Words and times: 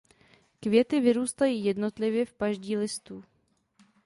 Květy 0.59 0.99
vyrůstají 0.99 1.65
jednotlivě 1.65 2.25
v 2.25 2.33
paždí 2.33 2.77
listů. 2.77 3.23